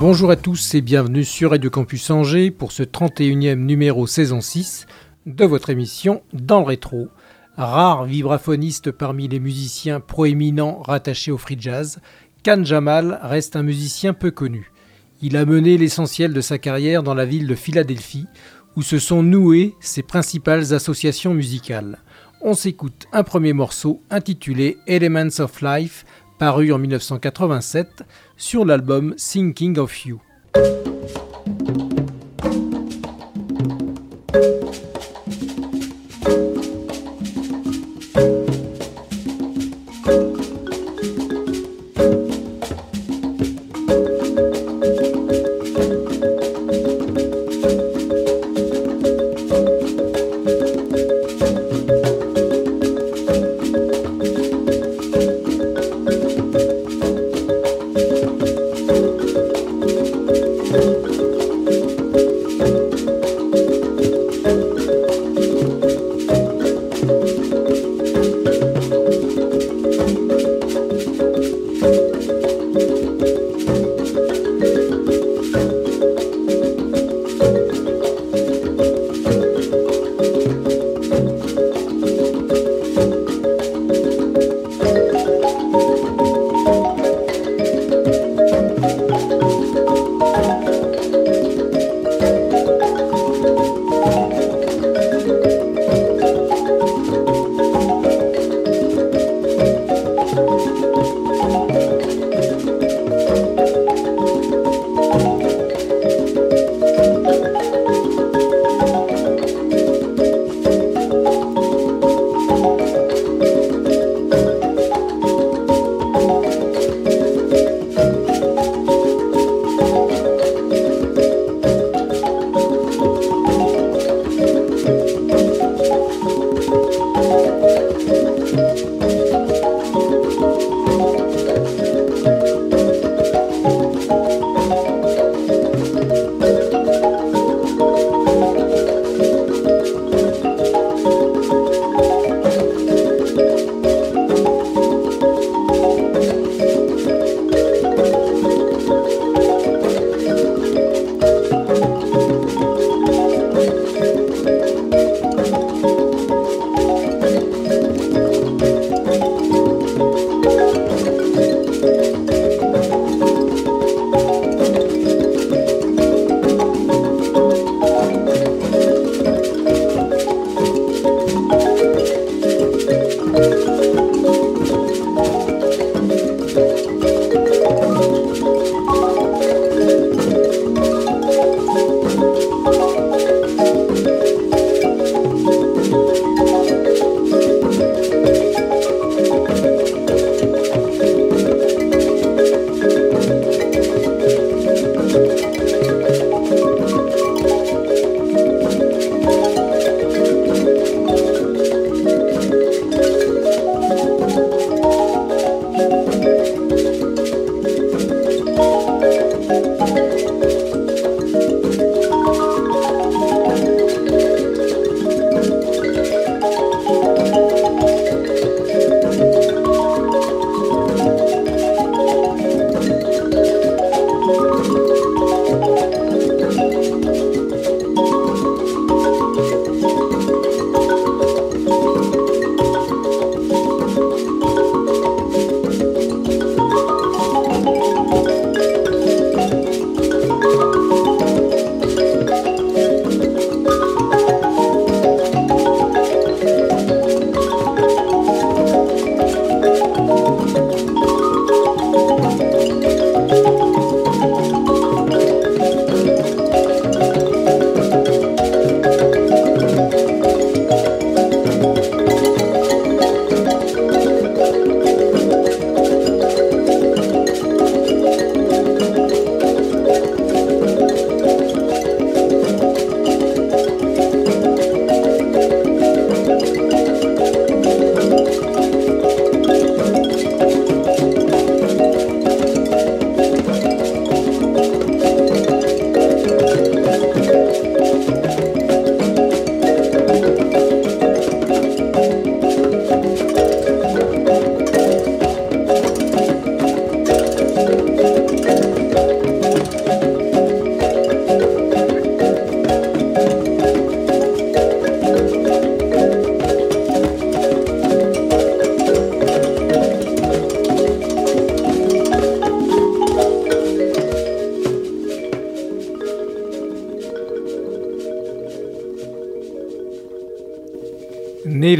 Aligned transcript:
Bonjour 0.00 0.30
à 0.30 0.36
tous 0.36 0.74
et 0.74 0.80
bienvenue 0.80 1.26
sur 1.26 1.50
Radio 1.50 1.68
Campus 1.68 2.08
Angers 2.08 2.50
pour 2.50 2.72
ce 2.72 2.82
31e 2.82 3.56
numéro 3.56 4.06
saison 4.06 4.40
6 4.40 4.86
de 5.26 5.44
votre 5.44 5.68
émission 5.68 6.22
Dans 6.32 6.60
le 6.60 6.64
rétro. 6.64 7.08
Rare 7.58 8.06
vibraphoniste 8.06 8.92
parmi 8.92 9.28
les 9.28 9.40
musiciens 9.40 10.00
proéminents 10.00 10.80
rattachés 10.80 11.32
au 11.32 11.36
free 11.36 11.58
jazz, 11.60 12.00
Khan 12.42 12.64
Jamal 12.64 13.20
reste 13.22 13.56
un 13.56 13.62
musicien 13.62 14.14
peu 14.14 14.30
connu. 14.30 14.72
Il 15.20 15.36
a 15.36 15.44
mené 15.44 15.76
l'essentiel 15.76 16.32
de 16.32 16.40
sa 16.40 16.56
carrière 16.56 17.02
dans 17.02 17.12
la 17.12 17.26
ville 17.26 17.46
de 17.46 17.54
Philadelphie, 17.54 18.24
où 18.76 18.82
se 18.82 18.98
sont 18.98 19.22
nouées 19.22 19.74
ses 19.80 20.02
principales 20.02 20.72
associations 20.72 21.34
musicales. 21.34 21.98
On 22.40 22.54
s'écoute 22.54 23.06
un 23.12 23.22
premier 23.22 23.52
morceau 23.52 24.00
intitulé 24.08 24.78
Elements 24.86 25.40
of 25.40 25.60
Life, 25.60 26.06
paru 26.40 26.72
en 26.72 26.78
1987 26.78 28.02
sur 28.38 28.64
l'album 28.64 29.14
Thinking 29.16 29.78
of 29.78 30.06
You. 30.06 30.22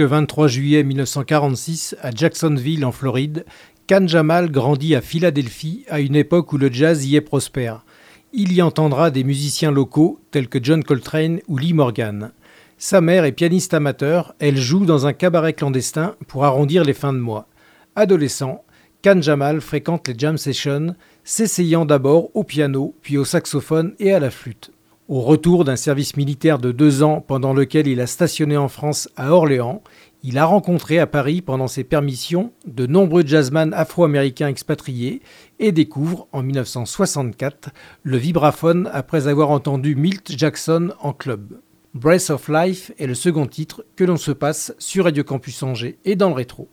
Le 0.00 0.06
23 0.06 0.48
juillet 0.48 0.82
1946 0.82 1.94
à 2.00 2.10
Jacksonville 2.10 2.86
en 2.86 2.90
Floride, 2.90 3.44
Khan 3.86 4.06
Jamal 4.06 4.50
grandit 4.50 4.94
à 4.94 5.02
Philadelphie 5.02 5.84
à 5.90 6.00
une 6.00 6.16
époque 6.16 6.54
où 6.54 6.56
le 6.56 6.72
jazz 6.72 7.04
y 7.04 7.16
est 7.16 7.20
prospère. 7.20 7.84
Il 8.32 8.54
y 8.54 8.62
entendra 8.62 9.10
des 9.10 9.24
musiciens 9.24 9.70
locaux 9.70 10.18
tels 10.30 10.48
que 10.48 10.58
John 10.62 10.82
Coltrane 10.82 11.40
ou 11.48 11.58
Lee 11.58 11.74
Morgan. 11.74 12.32
Sa 12.78 13.02
mère 13.02 13.26
est 13.26 13.32
pianiste 13.32 13.74
amateur, 13.74 14.34
elle 14.38 14.56
joue 14.56 14.86
dans 14.86 15.06
un 15.06 15.12
cabaret 15.12 15.52
clandestin 15.52 16.14
pour 16.28 16.46
arrondir 16.46 16.82
les 16.82 16.94
fins 16.94 17.12
de 17.12 17.18
mois. 17.18 17.46
Adolescent, 17.94 18.64
Khan 19.02 19.20
Jamal 19.20 19.60
fréquente 19.60 20.08
les 20.08 20.14
jam 20.16 20.38
sessions, 20.38 20.94
s'essayant 21.24 21.84
d'abord 21.84 22.30
au 22.34 22.42
piano, 22.42 22.94
puis 23.02 23.18
au 23.18 23.26
saxophone 23.26 23.92
et 23.98 24.14
à 24.14 24.18
la 24.18 24.30
flûte. 24.30 24.72
Au 25.10 25.22
retour 25.22 25.64
d'un 25.64 25.74
service 25.74 26.16
militaire 26.16 26.60
de 26.60 26.70
deux 26.70 27.02
ans 27.02 27.20
pendant 27.20 27.52
lequel 27.52 27.88
il 27.88 28.00
a 28.00 28.06
stationné 28.06 28.56
en 28.56 28.68
France 28.68 29.08
à 29.16 29.32
Orléans, 29.32 29.82
il 30.22 30.38
a 30.38 30.44
rencontré 30.44 31.00
à 31.00 31.08
Paris 31.08 31.42
pendant 31.42 31.66
ses 31.66 31.82
permissions 31.82 32.52
de 32.64 32.86
nombreux 32.86 33.26
jazzman 33.26 33.74
afro-américains 33.74 34.46
expatriés 34.46 35.20
et 35.58 35.72
découvre 35.72 36.28
en 36.30 36.44
1964 36.44 37.70
le 38.04 38.18
vibraphone 38.18 38.88
après 38.92 39.26
avoir 39.26 39.50
entendu 39.50 39.96
Milt 39.96 40.30
Jackson 40.38 40.92
en 41.00 41.12
club. 41.12 41.58
Breath 41.92 42.30
of 42.30 42.48
Life 42.48 42.92
est 43.00 43.08
le 43.08 43.16
second 43.16 43.46
titre 43.46 43.84
que 43.96 44.04
l'on 44.04 44.16
se 44.16 44.30
passe 44.30 44.72
sur 44.78 45.06
Radio 45.06 45.24
Campus 45.24 45.60
Angers 45.64 45.98
et 46.04 46.14
dans 46.14 46.28
le 46.28 46.36
rétro. 46.36 46.68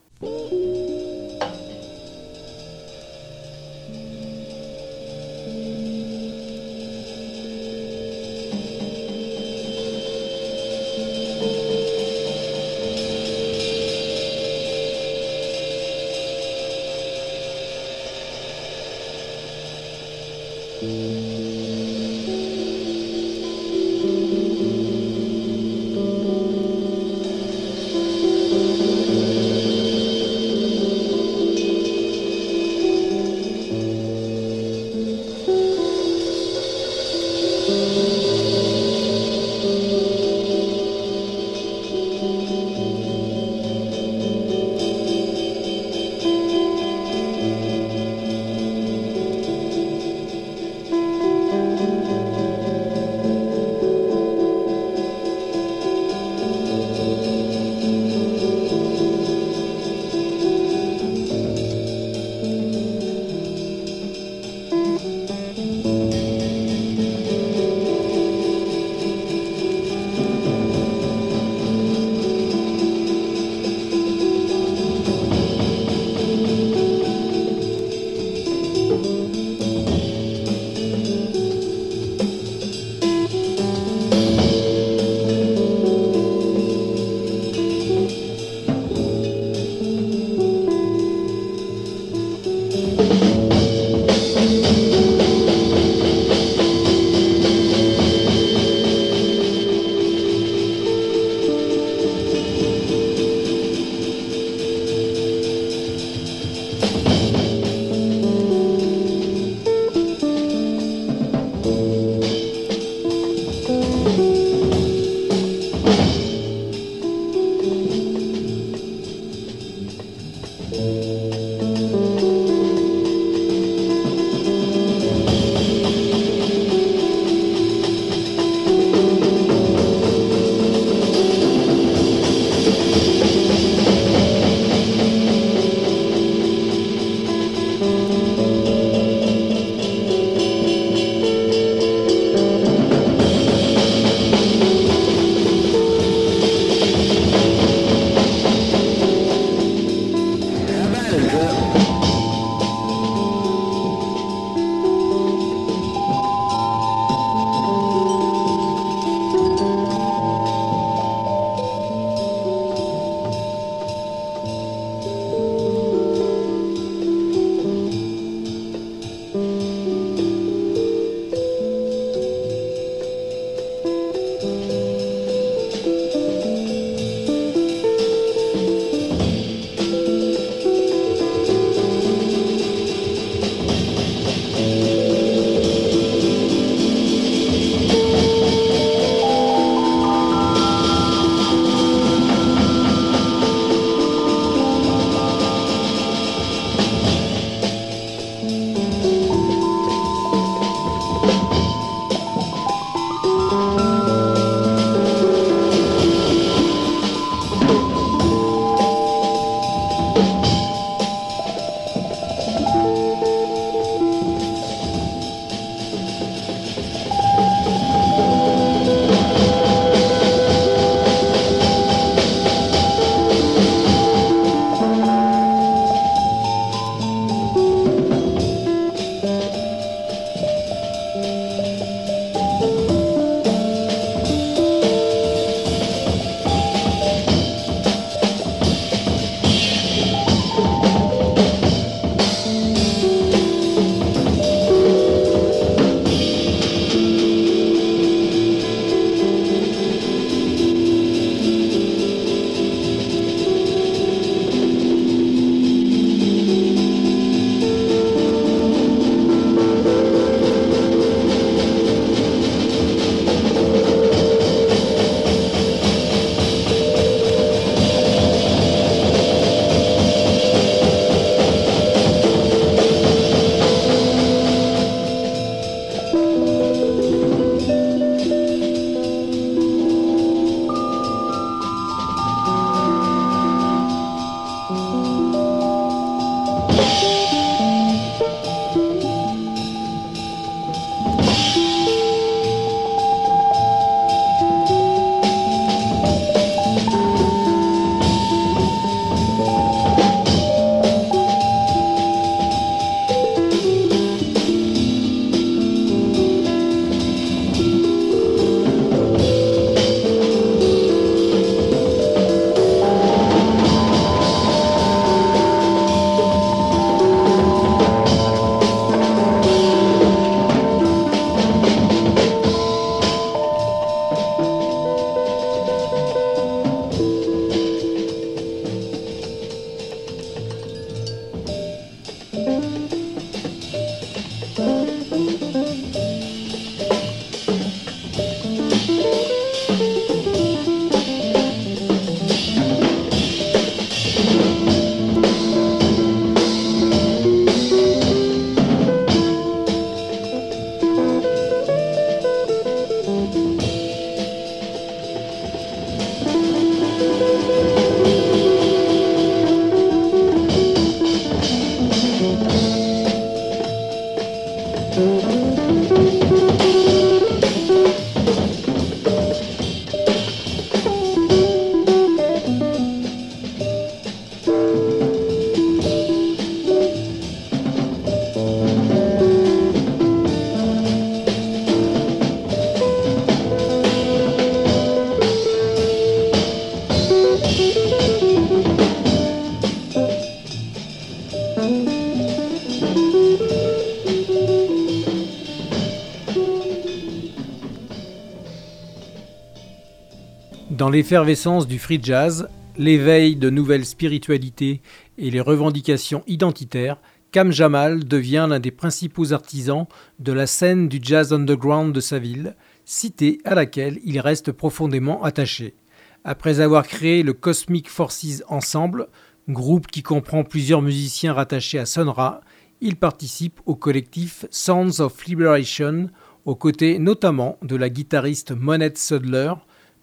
L'effervescence 400.97 401.67
du 401.67 401.77
free 401.77 401.99
jazz, 402.01 402.49
l'éveil 402.75 403.35
de 403.35 403.51
nouvelles 403.51 403.85
spiritualités 403.85 404.81
et 405.19 405.29
les 405.29 405.39
revendications 405.39 406.23
identitaires, 406.25 406.97
Cam 407.31 407.51
Jamal 407.51 408.03
devient 408.03 408.47
l'un 408.49 408.59
des 408.59 408.71
principaux 408.71 409.31
artisans 409.31 409.85
de 410.17 410.31
la 410.31 410.47
scène 410.47 410.89
du 410.89 410.97
jazz 410.99 411.33
underground 411.33 411.93
de 411.93 411.99
sa 411.99 412.17
ville, 412.17 412.55
cité 412.83 413.37
à 413.45 413.53
laquelle 413.53 413.99
il 414.05 414.19
reste 414.19 414.51
profondément 414.51 415.23
attaché. 415.23 415.75
Après 416.23 416.61
avoir 416.61 416.87
créé 416.87 417.21
le 417.21 417.33
Cosmic 417.33 417.91
Forces 417.91 418.41
Ensemble, 418.47 419.07
groupe 419.47 419.85
qui 419.85 420.01
comprend 420.01 420.43
plusieurs 420.43 420.81
musiciens 420.81 421.33
rattachés 421.33 421.77
à 421.77 421.85
Sonra, 421.85 422.41
il 422.81 422.95
participe 422.95 423.59
au 423.67 423.75
collectif 423.75 424.47
Sounds 424.49 424.99
of 424.99 425.23
Liberation, 425.27 426.09
aux 426.45 426.55
côtés 426.55 426.97
notamment 426.97 427.59
de 427.61 427.75
la 427.75 427.89
guitariste 427.89 428.51
Monette 428.51 428.97
Sudler, 428.97 429.53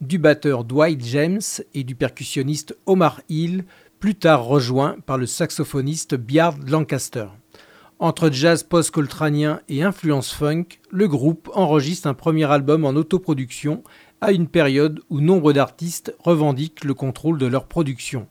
du 0.00 0.18
batteur 0.18 0.64
Dwight 0.64 1.04
James 1.04 1.40
et 1.74 1.84
du 1.84 1.94
percussionniste 1.94 2.76
Omar 2.86 3.20
Hill, 3.28 3.64
plus 4.00 4.14
tard 4.14 4.44
rejoint 4.44 4.96
par 5.06 5.18
le 5.18 5.26
saxophoniste 5.26 6.14
Biard 6.14 6.56
Lancaster. 6.66 7.26
Entre 7.98 8.30
jazz 8.30 8.64
post-coltranien 8.64 9.60
et 9.68 9.82
influence 9.82 10.32
funk, 10.32 10.64
le 10.90 11.08
groupe 11.08 11.48
enregistre 11.54 12.08
un 12.08 12.14
premier 12.14 12.44
album 12.50 12.84
en 12.84 12.90
autoproduction 12.90 13.82
à 14.20 14.32
une 14.32 14.48
période 14.48 15.00
où 15.10 15.20
nombre 15.20 15.52
d'artistes 15.52 16.14
revendiquent 16.18 16.84
le 16.84 16.94
contrôle 16.94 17.38
de 17.38 17.46
leur 17.46 17.66
production. 17.66 18.26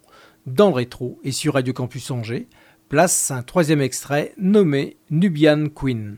Dans 0.46 0.68
le 0.68 0.76
rétro 0.76 1.20
et 1.24 1.32
sur 1.32 1.54
Radio 1.54 1.74
Campus 1.74 2.12
Angers, 2.12 2.48
place 2.90 3.32
un 3.32 3.42
troisième 3.42 3.82
extrait 3.82 4.34
nommé 4.38 4.98
Nubian 5.10 5.68
Queen. 5.74 6.18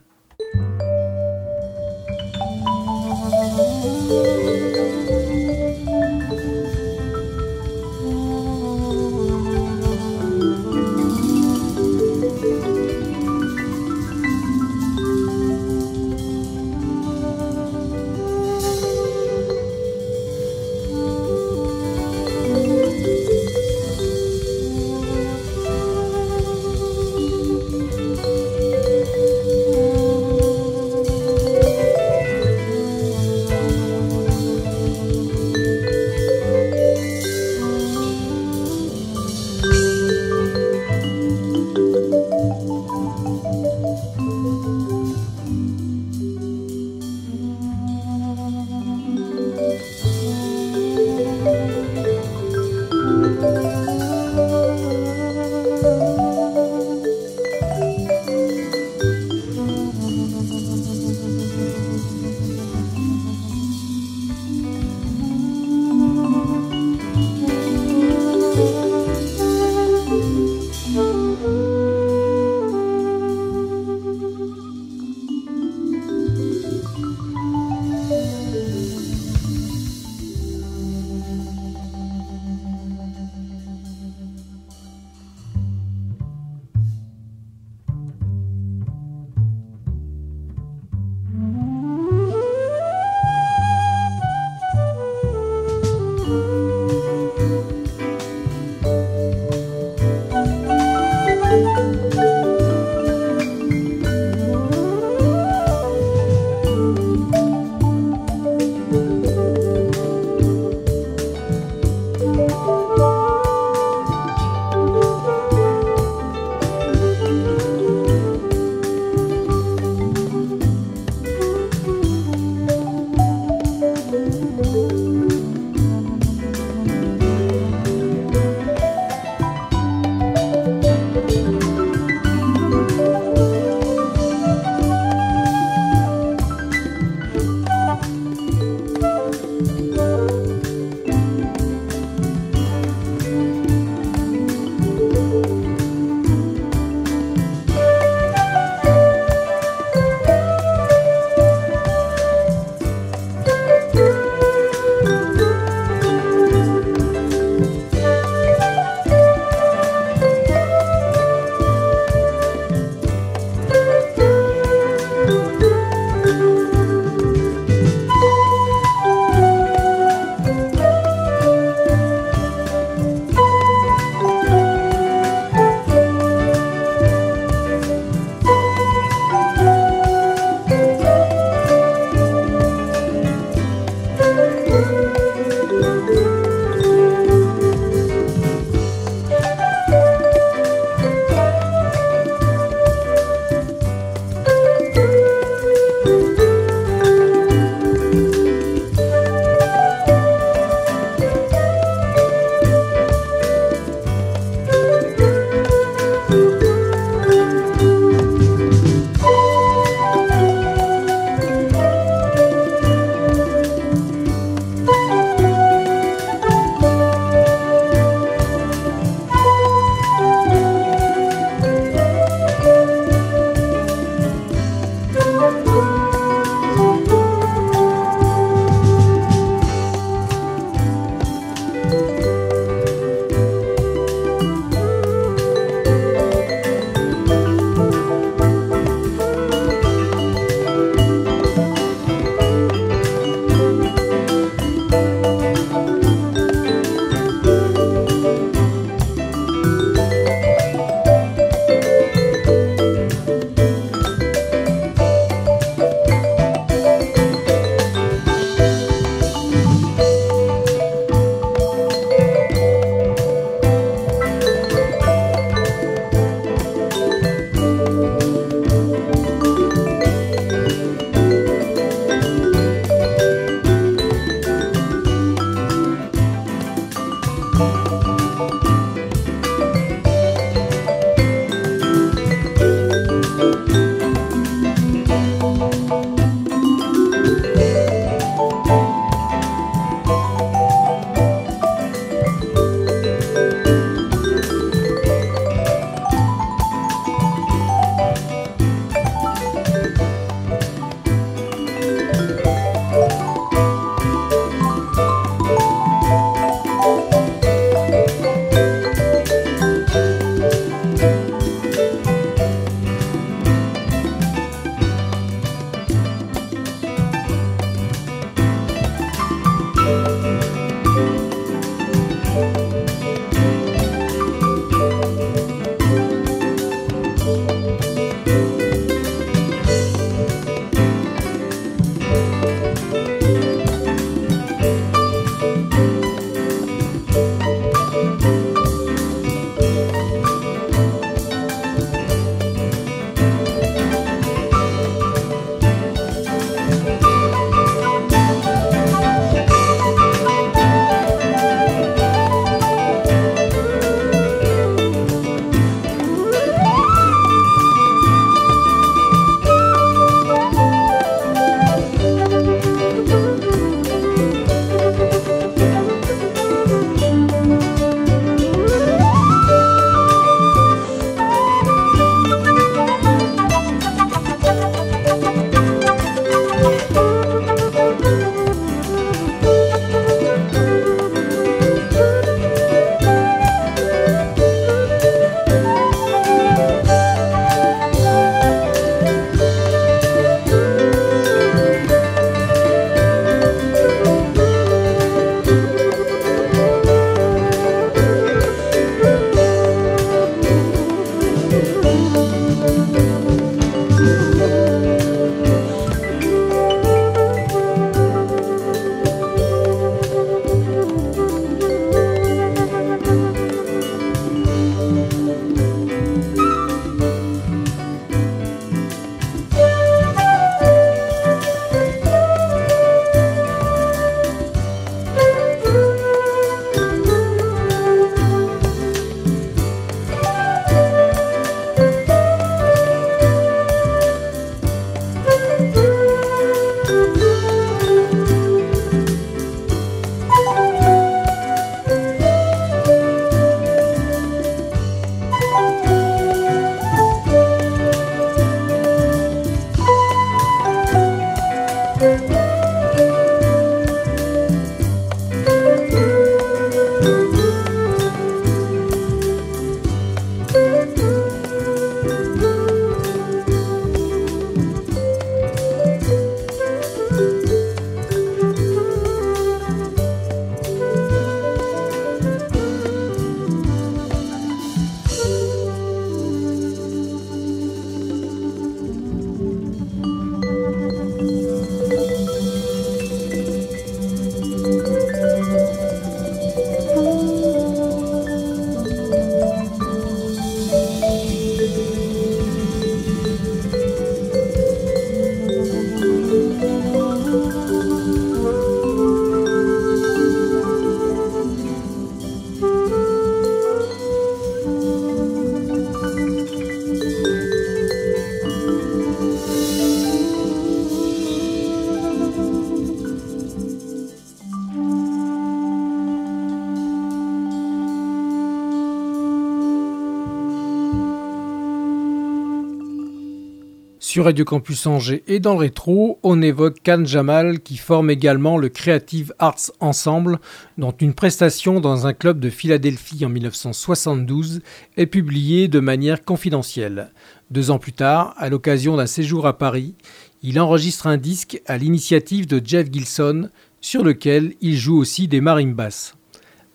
Sur 524.15 524.23
Radio 524.23 524.45
Campus 524.45 524.87
Angers 524.87 525.25
et 525.27 525.41
dans 525.41 525.55
le 525.55 525.59
rétro, 525.59 526.19
on 526.23 526.41
évoque 526.41 526.77
Khan 526.81 527.03
Jamal 527.03 527.59
qui 527.59 527.75
forme 527.75 528.09
également 528.09 528.57
le 528.57 528.69
Creative 528.69 529.33
Arts 529.39 529.73
Ensemble, 529.81 530.39
dont 530.77 530.93
une 530.93 531.13
prestation 531.13 531.81
dans 531.81 532.07
un 532.07 532.13
club 532.13 532.39
de 532.39 532.49
Philadelphie 532.49 533.25
en 533.25 533.29
1972 533.29 534.61
est 534.95 535.05
publiée 535.07 535.67
de 535.67 535.81
manière 535.81 536.23
confidentielle. 536.23 537.11
Deux 537.51 537.71
ans 537.71 537.77
plus 537.77 537.91
tard, 537.91 538.33
à 538.37 538.47
l'occasion 538.47 538.95
d'un 538.95 539.05
séjour 539.05 539.47
à 539.47 539.57
Paris, 539.57 539.95
il 540.43 540.61
enregistre 540.61 541.07
un 541.07 541.17
disque 541.17 541.61
à 541.67 541.77
l'initiative 541.77 542.47
de 542.47 542.61
Jeff 542.65 542.87
Gilson, 542.89 543.49
sur 543.81 544.01
lequel 544.01 544.53
il 544.61 544.77
joue 544.77 544.97
aussi 544.97 545.27
des 545.27 545.41
marimbas. 545.41 546.13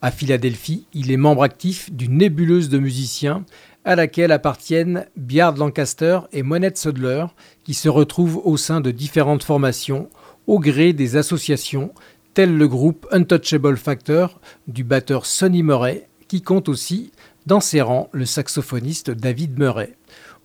À 0.03 0.11
Philadelphie, 0.11 0.85
il 0.93 1.11
est 1.11 1.17
membre 1.17 1.41
actif 1.41 1.91
d'une 1.91 2.17
nébuleuse 2.17 2.69
de 2.69 2.77
musiciens 2.77 3.45
à 3.85 3.95
laquelle 3.95 4.31
appartiennent 4.31 5.05
Biard 5.15 5.57
Lancaster 5.57 6.19
et 6.31 6.43
Monette 6.43 6.77
Sudler, 6.77 7.25
qui 7.63 7.73
se 7.73 7.89
retrouvent 7.89 8.41
au 8.43 8.57
sein 8.57 8.81
de 8.81 8.91
différentes 8.91 9.43
formations 9.43 10.09
au 10.47 10.59
gré 10.59 10.93
des 10.93 11.15
associations, 11.15 11.93
tel 12.33 12.57
le 12.57 12.67
groupe 12.67 13.07
Untouchable 13.11 13.77
Factor 13.77 14.39
du 14.67 14.83
batteur 14.83 15.25
Sonny 15.25 15.63
Murray, 15.63 16.07
qui 16.27 16.41
compte 16.41 16.69
aussi 16.69 17.11
dans 17.45 17.59
ses 17.59 17.81
rangs 17.81 18.09
le 18.11 18.25
saxophoniste 18.25 19.11
David 19.11 19.57
Murray. 19.57 19.95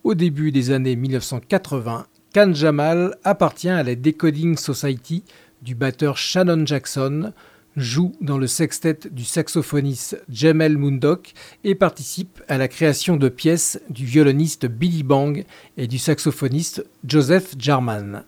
Au 0.05 0.15
début 0.15 0.53
des 0.53 0.71
années 0.71 0.97
1980, 0.97 2.07
Khan 2.35 2.53
Jamal 2.55 3.17
appartient 3.25 3.69
à 3.69 3.83
la 3.83 3.95
Decoding 3.95 4.57
Society 4.57 5.25
du 5.63 5.75
batteur 5.75 6.17
Shannon 6.17 6.67
Jackson, 6.67 7.33
joue 7.77 8.13
dans 8.23 8.39
le 8.39 8.47
sextet 8.47 9.09
du 9.11 9.25
saxophoniste 9.25 10.23
Jamel 10.31 10.79
Mundok 10.79 11.35
et 11.63 11.75
participe 11.75 12.43
à 12.49 12.57
la 12.57 12.69
création 12.69 13.17
de 13.17 13.29
pièces 13.29 13.81
du 13.91 14.07
violoniste 14.07 14.67
Billy 14.67 15.03
Bang 15.03 15.45
et 15.77 15.87
du 15.87 15.99
saxophoniste 15.99 16.87
Joseph 17.07 17.55
Jarman. 17.59 18.25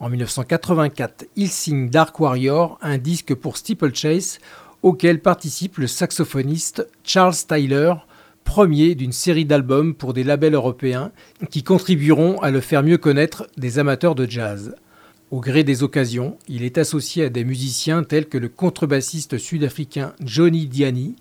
En 0.00 0.08
1984, 0.08 1.26
il 1.36 1.48
signe 1.48 1.88
Dark 1.88 2.18
Warrior, 2.18 2.78
un 2.80 2.98
disque 2.98 3.34
pour 3.34 3.56
Steeplechase 3.56 4.38
auquel 4.82 5.20
participe 5.20 5.78
le 5.78 5.86
saxophoniste 5.86 6.86
Charles 7.02 7.34
Tyler, 7.48 7.94
premier 8.44 8.94
d'une 8.94 9.12
série 9.12 9.44
d'albums 9.44 9.94
pour 9.94 10.14
des 10.14 10.24
labels 10.24 10.54
européens 10.54 11.12
qui 11.50 11.62
contribueront 11.62 12.38
à 12.40 12.50
le 12.50 12.60
faire 12.60 12.82
mieux 12.82 12.98
connaître 12.98 13.46
des 13.56 13.78
amateurs 13.78 14.14
de 14.14 14.24
jazz. 14.24 14.74
Au 15.32 15.40
gré 15.40 15.64
des 15.64 15.82
occasions, 15.82 16.38
il 16.48 16.62
est 16.62 16.78
associé 16.78 17.24
à 17.24 17.28
des 17.30 17.42
musiciens 17.42 18.04
tels 18.04 18.28
que 18.28 18.38
le 18.38 18.48
contrebassiste 18.48 19.38
sud-africain 19.38 20.12
Johnny 20.20 20.66
Diani, 20.66 21.16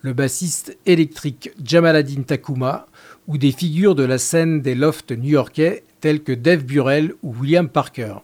le 0.00 0.12
bassiste 0.12 0.78
électrique 0.86 1.50
Jamaladin 1.64 2.22
Takuma 2.22 2.86
ou 3.26 3.36
des 3.36 3.50
figures 3.50 3.96
de 3.96 4.04
la 4.04 4.18
scène 4.18 4.62
des 4.62 4.76
lofts 4.76 5.10
new-yorkais 5.10 5.82
tels 6.00 6.22
que 6.22 6.30
Dave 6.30 6.64
Burrell 6.64 7.14
ou 7.24 7.34
William 7.34 7.68
Parker. 7.68 8.18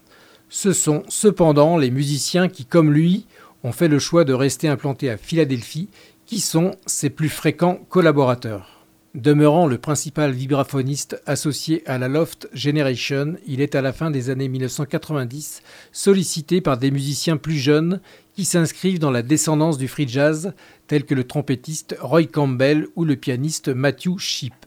Ce 0.49 0.73
sont 0.73 1.03
cependant 1.09 1.79
les 1.79 1.91
musiciens 1.91 2.49
qui, 2.49 2.65
comme 2.65 2.93
lui, 2.93 3.27
ont 3.65 3.73
fait 3.73 3.89
le 3.89 3.99
choix 3.99 4.23
de 4.23 4.35
rester 4.35 4.69
implantés 4.69 5.11
à 5.11 5.17
Philadelphie, 5.17 5.89
qui 6.27 6.39
sont 6.39 6.77
ses 6.87 7.11
plus 7.11 7.29
fréquents 7.29 7.81
collaborateurs. 7.89 8.74
Demeurant 9.15 9.69
le 9.69 9.79
principal 9.79 10.33
vibraphoniste 10.33 11.23
associé 11.25 11.87
à 11.87 11.99
la 11.99 12.09
Loft 12.09 12.49
Generation, 12.53 13.37
il 13.47 13.61
est 13.61 13.77
à 13.77 13.81
la 13.81 13.93
fin 13.93 14.11
des 14.11 14.29
années 14.29 14.49
1990 14.49 15.63
sollicité 15.93 16.61
par 16.61 16.79
des 16.79 16.91
musiciens 16.91 17.37
plus 17.37 17.57
jeunes 17.57 18.01
qui 18.35 18.45
s'inscrivent 18.45 18.99
dans 18.99 19.13
la 19.13 19.23
descendance 19.23 19.79
du 19.79 19.87
free 19.87 20.09
jazz, 20.09 20.53
tels 20.89 21.05
que 21.05 21.15
le 21.15 21.23
trompettiste 21.23 21.95
Roy 22.01 22.25
Campbell 22.25 22.89
ou 22.97 23.05
le 23.05 23.15
pianiste 23.15 23.69
Matthew 23.69 24.19
Sheep. 24.19 24.67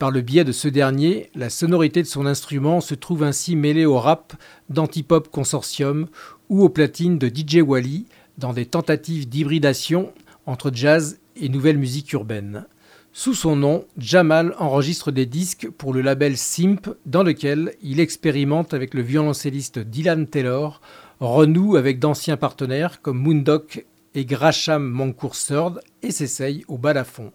Par 0.00 0.10
le 0.10 0.22
biais 0.22 0.42
de 0.42 0.50
ce 0.50 0.66
dernier, 0.66 1.30
la 1.36 1.48
sonorité 1.48 2.02
de 2.02 2.08
son 2.08 2.26
instrument 2.26 2.80
se 2.80 2.96
trouve 2.96 3.22
ainsi 3.22 3.54
mêlée 3.54 3.86
au 3.86 4.00
rap 4.00 4.34
d'Antipop 4.70 5.28
Consortium 5.28 6.08
ou 6.48 6.64
aux 6.64 6.68
platines 6.68 7.18
de 7.18 7.28
DJ 7.28 7.58
Wally 7.64 8.06
dans 8.38 8.52
des 8.52 8.66
tentatives 8.66 9.28
d'hybridation 9.28 10.12
entre 10.46 10.72
jazz 10.74 11.20
et 11.36 11.48
nouvelle 11.48 11.78
musique 11.78 12.12
urbaine. 12.12 12.66
Sous 13.16 13.34
son 13.34 13.54
nom, 13.54 13.84
Jamal 13.96 14.56
enregistre 14.58 15.12
des 15.12 15.24
disques 15.24 15.70
pour 15.70 15.94
le 15.94 16.00
label 16.00 16.36
Simp 16.36 16.90
dans 17.06 17.22
lequel 17.22 17.76
il 17.80 18.00
expérimente 18.00 18.74
avec 18.74 18.92
le 18.92 19.02
violoncelliste 19.02 19.78
Dylan 19.78 20.26
Taylor, 20.26 20.80
renoue 21.20 21.76
avec 21.76 22.00
d'anciens 22.00 22.36
partenaires 22.36 23.00
comme 23.02 23.18
Moondog 23.18 23.84
et 24.16 24.24
Grasham 24.24 24.82
Moncourt 24.82 25.36
Third 25.36 25.80
et 26.02 26.10
s'essaye 26.10 26.64
au 26.66 26.76
balafon. 26.76 27.30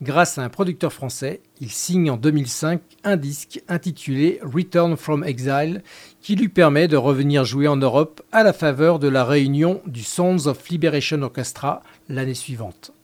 Grâce 0.00 0.38
à 0.38 0.44
un 0.44 0.48
producteur 0.48 0.94
français, 0.94 1.42
il 1.60 1.70
signe 1.70 2.10
en 2.10 2.16
2005 2.16 2.80
un 3.04 3.18
disque 3.18 3.62
intitulé 3.68 4.40
Return 4.42 4.96
from 4.96 5.24
Exile 5.24 5.82
qui 6.22 6.36
lui 6.36 6.48
permet 6.48 6.88
de 6.88 6.96
revenir 6.96 7.44
jouer 7.44 7.68
en 7.68 7.76
Europe 7.76 8.22
à 8.32 8.42
la 8.42 8.54
faveur 8.54 8.98
de 8.98 9.08
la 9.08 9.26
réunion 9.26 9.82
du 9.86 10.04
Sons 10.04 10.46
of 10.46 10.70
Liberation 10.70 11.20
Orchestra 11.20 11.82
l'année 12.08 12.32
suivante. 12.32 12.94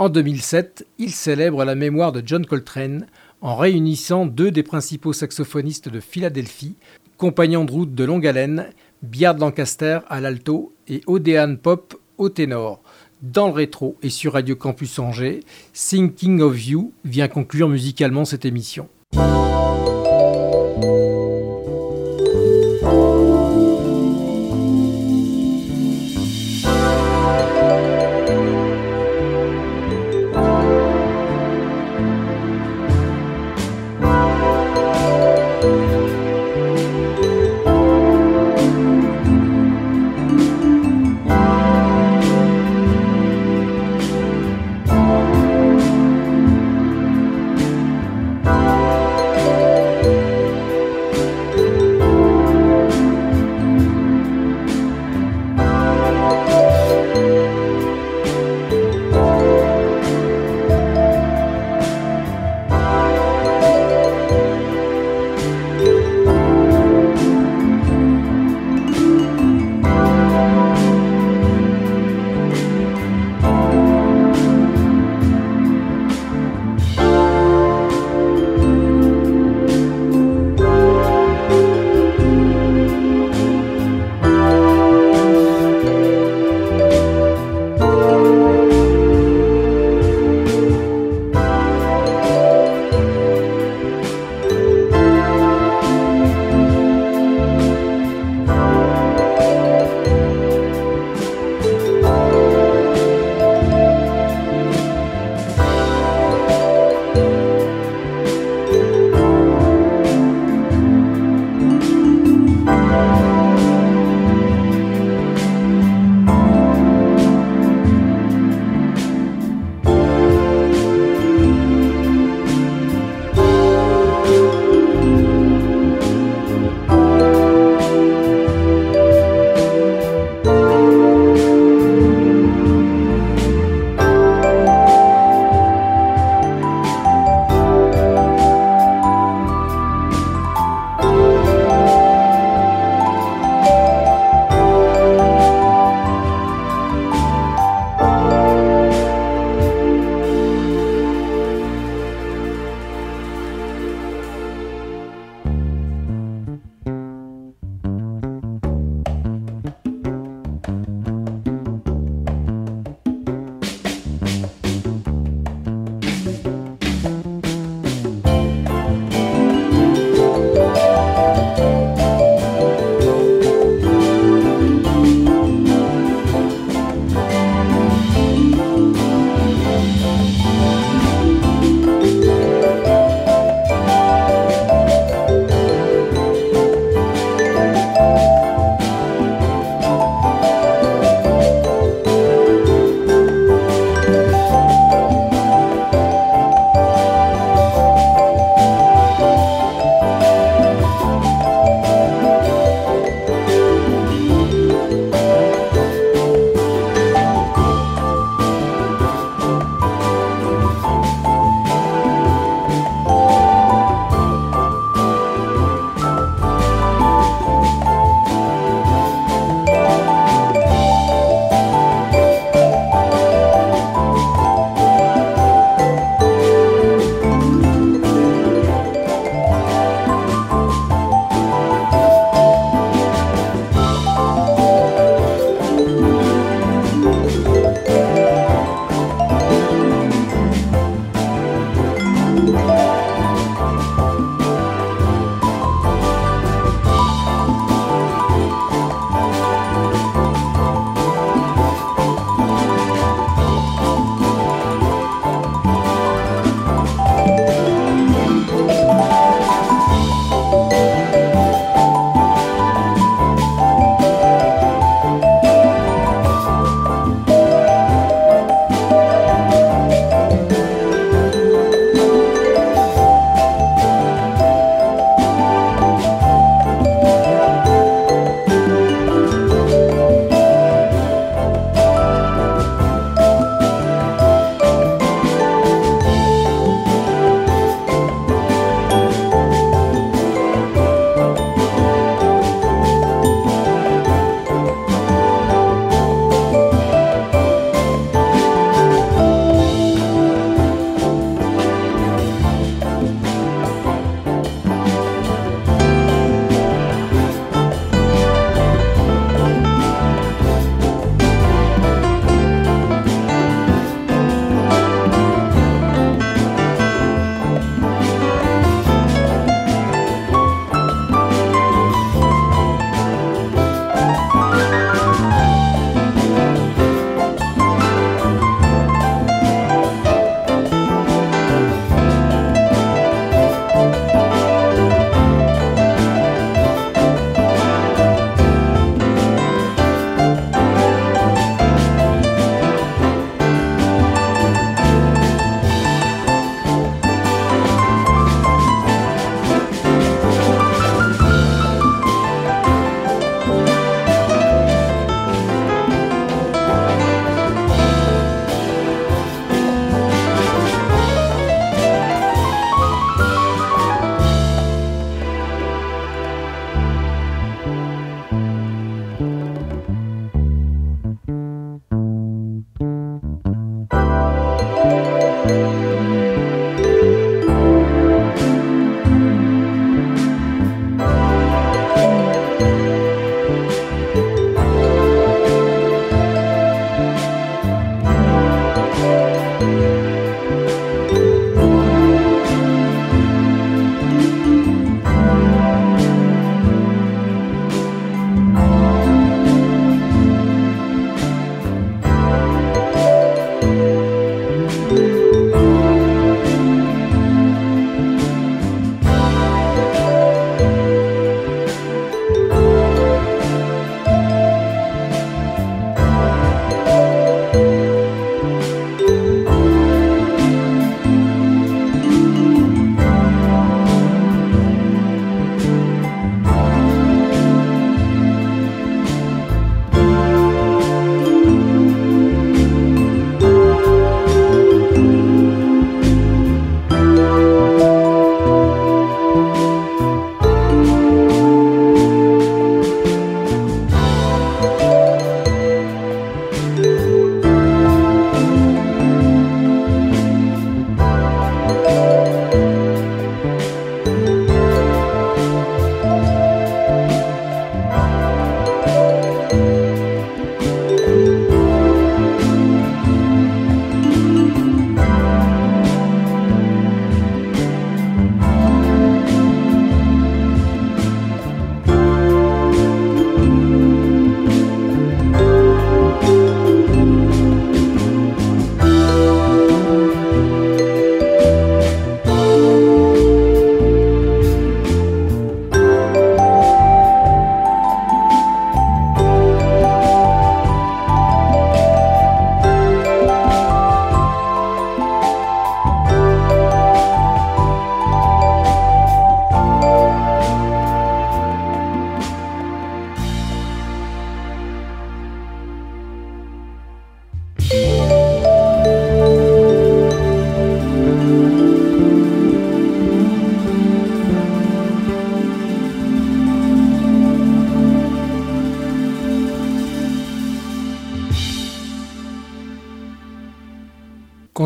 En 0.00 0.08
2007, 0.08 0.86
il 0.96 1.10
célèbre 1.10 1.62
la 1.62 1.74
mémoire 1.74 2.10
de 2.10 2.22
John 2.24 2.46
Coltrane 2.46 3.06
en 3.42 3.54
réunissant 3.54 4.24
deux 4.24 4.50
des 4.50 4.62
principaux 4.62 5.12
saxophonistes 5.12 5.90
de 5.90 6.00
Philadelphie, 6.00 6.74
compagnons 7.18 7.66
de 7.66 7.70
route 7.70 7.94
de 7.94 8.04
longue 8.04 8.26
haleine, 8.26 8.70
Biard 9.02 9.36
Lancaster 9.36 9.98
à 10.08 10.22
l'alto 10.22 10.72
et 10.88 11.02
Odean 11.06 11.56
Pop 11.56 12.00
au 12.16 12.30
ténor. 12.30 12.80
Dans 13.20 13.48
le 13.48 13.52
rétro 13.52 13.98
et 14.02 14.08
sur 14.08 14.32
Radio 14.32 14.56
Campus 14.56 14.98
Angers, 14.98 15.40
Thinking 15.74 16.40
of 16.40 16.66
You 16.66 16.94
vient 17.04 17.28
conclure 17.28 17.68
musicalement 17.68 18.24
cette 18.24 18.46
émission. 18.46 18.88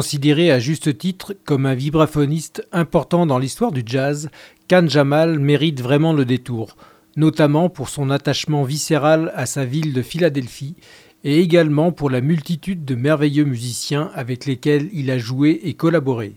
Considéré 0.05 0.50
à 0.50 0.59
juste 0.59 0.98
titre 0.98 1.34
comme 1.46 1.64
un 1.64 1.74
vibraphoniste 1.74 2.68
important 2.72 3.24
dans 3.24 3.38
l'histoire 3.38 3.72
du 3.72 3.82
jazz, 3.86 4.28
Khan 4.68 4.84
Jamal 4.86 5.38
mérite 5.38 5.80
vraiment 5.80 6.12
le 6.12 6.26
détour, 6.26 6.76
notamment 7.16 7.70
pour 7.70 7.88
son 7.88 8.11
attachement 8.11 8.64
viscéral 8.64 9.32
à 9.34 9.46
sa 9.46 9.64
ville 9.64 9.94
de 9.94 10.02
Philadelphie 10.02 10.74
et 11.24 11.40
également 11.40 11.90
pour 11.90 12.11
la 12.11 12.20
multitude 12.20 12.84
de 12.84 12.94
merveilleux 12.94 13.46
musiciens 13.46 14.11
avec 14.14 14.44
lesquels 14.44 14.90
il 14.92 15.11
a 15.11 15.16
joué 15.16 15.59
et 15.64 15.72
collaboré. 15.72 16.34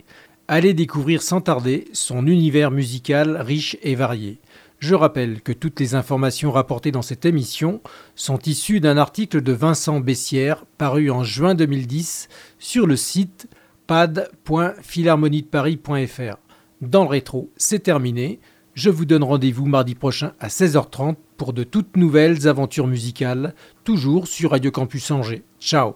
Allez 0.47 0.73
découvrir 0.73 1.21
sans 1.21 1.41
tarder 1.41 1.89
son 1.91 2.25
univers 2.25 2.71
musical 2.71 3.35
riche 3.41 3.75
et 3.83 3.95
varié. 3.95 4.39
Je 4.79 4.95
rappelle 4.95 5.41
que 5.41 5.51
toutes 5.51 5.79
les 5.81 5.93
informations 5.93 6.51
rapportées 6.51 6.91
dans 6.91 7.01
cette 7.01 7.25
émission 7.25 7.81
sont 8.15 8.39
issues 8.45 8.79
d'un 8.79 8.95
article 8.95 9.41
de 9.41 9.51
Vincent 9.51 9.99
Bessière 9.99 10.65
paru 10.77 11.09
en 11.09 11.23
juin 11.23 11.53
2010 11.53 12.29
sur 12.59 12.87
le 12.87 12.95
site 12.95 13.49
pad.philharmoniedeparis.fr. 13.87 16.37
Dans 16.81 17.03
le 17.03 17.09
rétro, 17.09 17.49
c'est 17.57 17.79
terminé. 17.79 18.39
Je 18.73 18.89
vous 18.91 19.05
donne 19.05 19.23
rendez-vous 19.23 19.65
mardi 19.65 19.95
prochain 19.95 20.33
à 20.39 20.49
16h30 20.49 21.15
pour 21.37 21.53
de 21.53 21.63
toutes 21.63 21.97
nouvelles 21.97 22.47
aventures 22.47 22.85
musicales, 22.85 23.55
toujours 23.83 24.27
sur 24.27 24.51
Radio 24.51 24.69
Campus 24.69 25.09
Angers. 25.09 25.41
Ciao 25.59 25.95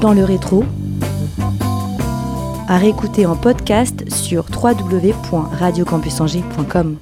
Dans 0.00 0.12
le 0.12 0.22
rétro, 0.22 0.64
à 2.68 2.78
réécouter 2.78 3.26
en 3.26 3.34
podcast 3.34 4.08
sur 4.08 4.46
www.radiocampusangers.com. 4.52 6.98